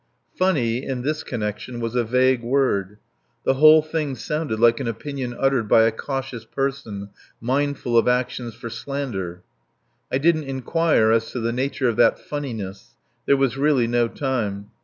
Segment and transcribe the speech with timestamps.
[0.35, 2.97] Funny, in this connection, was a vague word.
[3.43, 8.55] The whole thing sounded like an opinion uttered by a cautious person mindful of actions
[8.55, 9.43] for slander.
[10.11, 12.95] I didn't inquire as to the nature of that funniness.
[13.27, 14.71] There was really no time.